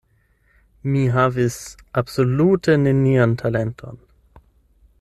Mi 0.93 1.03
havis 1.17 1.57
absolute 2.03 2.77
nenian 2.87 3.37
talenton. 3.43 4.01